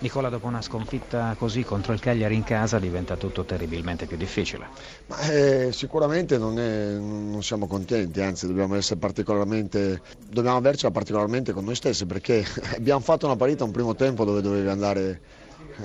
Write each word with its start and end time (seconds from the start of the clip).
Nicola, 0.00 0.30
dopo 0.30 0.46
una 0.46 0.62
sconfitta 0.62 1.34
così 1.38 1.62
contro 1.62 1.92
il 1.92 2.00
Cagliari 2.00 2.34
in 2.34 2.42
casa 2.42 2.78
diventa 2.78 3.16
tutto 3.18 3.44
terribilmente 3.44 4.06
più 4.06 4.16
difficile. 4.16 4.66
Ma, 5.08 5.20
eh, 5.28 5.72
sicuramente 5.72 6.38
non, 6.38 6.58
è, 6.58 6.94
non, 6.94 7.42
siamo 7.42 7.66
contenti, 7.66 8.22
anzi 8.22 8.46
dobbiamo 8.46 8.76
dobbiamo 10.30 10.56
avercela 10.56 10.90
particolarmente 10.90 11.52
con 11.52 11.64
noi 11.64 11.74
stessi 11.74 12.06
perché 12.06 12.42
abbiamo 12.76 13.00
fatto 13.00 13.26
una 13.26 13.36
partita 13.36 13.64
un 13.64 13.72
primo 13.72 13.94
tempo 13.94 14.24
dove 14.24 14.40
dovevi 14.40 14.68
andare 14.68 15.20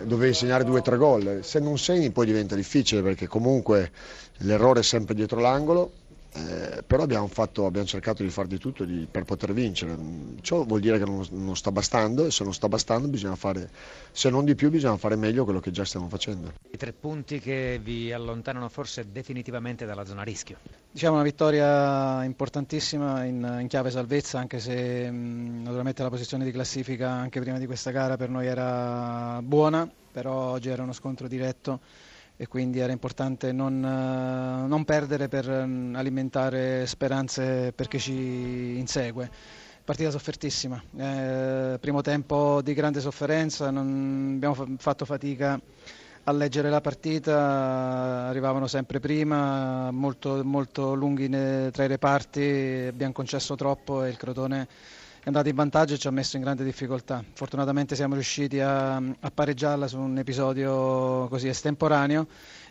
dovevi 0.04 0.34
segnare 0.34 0.64
due 0.64 0.80
o 0.80 0.82
tre 0.82 0.96
gol, 0.96 1.40
se 1.44 1.60
non 1.60 1.78
segni 1.78 2.10
poi 2.12 2.26
diventa 2.26 2.56
difficile 2.56 3.02
perché 3.02 3.28
comunque 3.28 3.92
l'errore 4.40 4.80
è 4.80 4.84
sempre 4.84 5.14
dietro 5.14 5.40
l'angolo 5.42 5.92
eh, 6.36 6.84
però 6.86 7.04
abbiamo, 7.04 7.28
fatto, 7.28 7.66
abbiamo, 7.66 7.88
cercato 7.88 8.22
di 8.22 8.30
fare 8.30 8.50
di 8.50 8.58
tutto 8.58 8.84
di, 8.84 9.08
per 9.10 9.24
poter 9.24 9.54
vincere. 9.54 9.96
Ciò 10.42 10.66
vuol 10.66 10.82
dire 10.82 10.98
che 10.98 11.06
non, 11.06 11.26
non, 11.32 11.56
sta 11.56 11.72
bastando 11.72 12.26
e 12.26 12.32
se 12.32 12.44
non 12.44 12.54
sta 12.54 12.68
bastando 12.68 13.08
bisogna 13.08 13.36
fare, 13.36 13.70
se 14.12 14.30
non 14.30 14.44
di 14.44 14.54
più 14.54 14.70
bisogna 14.70 14.98
fare 14.98 15.16
meglio 15.16 15.46
quello 15.46 15.62
che 15.62 15.72
già 15.72 15.86
stiamo 15.86 16.10
facendo. 16.10 16.52
I 16.70 16.78
tre 16.78 16.92
punti 16.92 17.40
che 17.40 17.80
vi 17.82 18.12
allontanano 18.12 18.68
forse 18.68 19.12
definitivamente 19.12 19.86
dalla 19.86 20.06
zona 20.06 20.24
rischio. 20.24 20.58
Diciamo 20.92 21.16
una 21.16 21.24
vittoria 21.24 22.24
importantissima 22.26 23.24
in, 23.24 23.58
in 23.62 23.68
chiave 23.68 23.90
salvezza 23.90 24.38
anche 24.38 24.60
se 24.60 25.10
mh, 25.10 25.62
naturalmente 25.64 26.04
la 26.04 26.10
posizione 26.10 26.44
di 26.44 26.52
classifica 26.52 27.10
anche 27.10 27.40
prima 27.40 27.58
di 27.58 27.66
questa 27.66 27.92
gara 27.92 28.18
per 28.18 28.30
noi 28.30 28.48
era 28.48 29.40
buona, 29.42 29.90
però 30.12 30.52
oggi 30.52 30.68
era 30.68 30.84
uno 30.84 30.94
scontro 30.94 31.30
diretto 31.30 31.80
e 32.38 32.48
quindi 32.48 32.80
era 32.80 32.92
importante 32.92 33.52
non, 33.52 33.84
eh, 33.84 34.68
non 34.68 34.84
perdere 34.84 35.28
per 35.28 35.50
mm, 35.50 35.96
alimentare 35.96 36.86
speranze 36.86 37.72
per 37.74 37.88
chi 37.88 38.00
ci 38.00 38.78
insegue. 38.78 39.30
Partita 39.86 40.10
soffertissima, 40.10 40.82
eh, 40.98 41.78
primo 41.80 42.02
tempo 42.02 42.62
di 42.64 42.74
grande 42.74 43.00
sofferenza, 43.02 43.70
non 43.70 44.34
abbiamo 44.36 44.68
fatto 44.78 45.06
fatica 45.06 45.60
a 46.28 46.32
leggere 46.32 46.72
la 46.72 46.82
partita, 46.82 48.26
arrivavano 48.28 48.66
sempre 48.66 49.00
prima, 49.00 49.92
molto, 49.92 50.44
molto 50.44 50.96
lunghi 50.96 51.30
tra 51.30 51.84
i 51.84 51.88
reparti, 51.88 52.86
abbiamo 52.88 53.14
concesso 53.14 53.56
troppo 53.56 54.04
e 54.04 54.10
il 54.10 54.18
Crotone 54.18 54.68
è 55.20 55.28
andato 55.28 55.50
in 55.50 55.56
vantaggio 55.56 55.94
e 55.94 55.98
ci 56.00 56.08
ha 56.08 56.12
messo 56.12 56.36
in 56.36 56.42
grande 56.42 56.64
difficoltà. 56.64 57.24
Fortunatamente 57.34 57.96
siamo 57.96 58.16
riusciti 58.16 58.60
a, 58.60 58.96
a 58.96 59.32
pareggiarla 59.34 59.88
su 59.88 60.00
un 60.00 60.18
episodio 60.18 61.28
così 61.28 61.48
estemporaneo, 61.48 62.26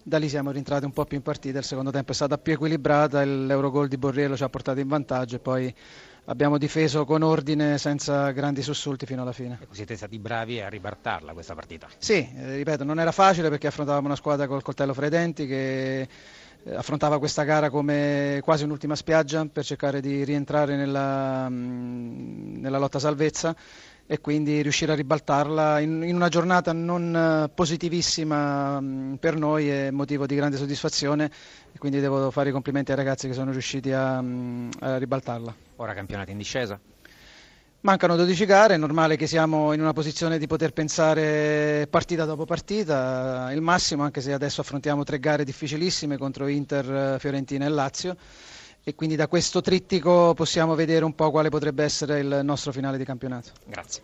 da 0.07 0.19
lì 0.19 0.29
siamo 0.29 0.51
rientrati 0.51 0.85
un 0.85 0.93
po' 0.93 1.07
più 1.07 1.17
in 1.17 1.23
partita, 1.23 1.59
il 1.59 1.65
secondo 1.65 1.91
tempo 1.91 2.13
è 2.13 2.15
stata 2.15 2.37
più 2.37 2.53
equilibrata, 2.53 3.25
l'Eurogol 3.25 3.89
di 3.89 3.97
Borriello 3.97 4.37
ci 4.37 4.43
ha 4.43 4.51
portato 4.51 4.79
in 4.79 4.87
vantaggio 4.87 5.37
e 5.37 5.39
poi 5.39 5.75
abbiamo 6.27 6.59
difeso 6.59 7.07
con 7.07 7.23
ordine 7.23 7.79
senza 7.79 8.31
grandi 8.31 8.61
sussulti 8.61 9.07
fino 9.07 9.23
alla 9.23 9.33
fine. 9.33 9.59
E 9.63 9.67
siete 9.71 9.97
stati 9.97 10.19
bravi 10.19 10.61
a 10.61 10.69
ribartarla 10.69 11.33
questa 11.33 11.55
partita? 11.55 11.89
Sì, 11.97 12.31
eh, 12.37 12.57
ripeto, 12.57 12.85
non 12.85 13.01
era 13.01 13.13
facile 13.13 13.49
perché 13.49 13.67
affrontavamo 13.69 14.07
una 14.07 14.17
squadra 14.17 14.47
col 14.47 14.63
coltello 14.63 14.93
fra 14.93 15.07
i 15.07 15.11
denti 15.11 15.47
che 15.47 16.01
eh, 16.03 16.09
affrontava 16.75 17.19
questa 17.19 17.45
gara 17.45 17.71
come 17.71 18.41
quasi 18.45 18.65
un'ultima 18.65 18.97
spiaggia 18.97 19.47
per 19.47 19.65
cercare 19.65 20.03
di 20.03 20.23
rientrare 20.23 20.77
nella, 20.77 21.49
mm, 21.49 22.61
nella 22.61 22.79
lotta 22.79 22.99
salvezza 22.99 23.57
e 24.07 24.21
quindi 24.21 24.61
riuscire 24.61 24.93
a 24.93 24.95
ribaltarla 24.95 25.81
in, 25.81 26.03
in 26.03 26.15
una 26.15 26.29
giornata 26.29 26.73
non 26.73 27.15
eh, 27.17 27.49
positivissima 27.49 28.81
mm, 28.81 29.15
per 29.15 29.37
noi 29.37 29.69
è 29.69 29.91
motivo 29.91 30.27
di 30.27 30.35
grande 30.35 30.59
soddisfazione 30.59 31.31
e 31.73 31.79
quindi 31.79 32.01
devo 32.01 32.31
fare 32.31 32.51
i 32.51 32.53
complimenti 32.53 32.91
ai 32.91 32.97
ragazzi 32.99 33.27
che 33.29 33.33
sono 33.35 33.51
riusciti 33.51 33.93
a, 33.93 34.21
mm, 34.21 34.71
a 34.81 34.99
ribaltarla. 34.99 35.55
Ora 35.77 35.95
campionato 35.95 36.31
in 36.31 36.39
discesa? 36.39 36.79
Mancano 37.81 38.17
12 38.17 38.47
gare, 38.47 38.75
è 38.75 38.77
normale 38.79 39.17
che 39.17 39.27
siamo 39.27 39.75
in 39.75 39.81
una 39.81 39.93
posizione 39.93 40.39
di 40.39 40.47
poter 40.47 40.73
pensare 40.73 41.87
partita 41.91 42.25
dopo 42.25 42.47
partita, 42.47 43.51
il 43.53 43.61
massimo, 43.61 44.03
anche 44.05 44.23
se 44.23 44.33
adesso 44.33 44.63
affrontiamo 44.63 45.05
tre 45.05 45.19
gare 45.19 45.45
difficilissime 45.45 46.17
contro 46.17 46.47
Inter, 46.47 47.21
Fiorentina 47.21 47.67
e 47.67 47.69
Lazio 47.69 48.17
e 48.85 48.95
quindi 48.95 49.17
da 49.17 49.29
questo 49.29 49.63
trittico 49.63 50.35
possiamo 50.35 50.75
vedere 50.75 51.05
un 51.07 51.15
po' 51.15 51.31
quale 51.31 51.49
potrebbe 51.49 51.83
essere 51.85 52.21
il 52.21 52.41
nostro 52.43 52.71
finale 52.71 52.99
di 52.99 53.05
campionato. 53.05 53.51
Grazie. 53.67 54.03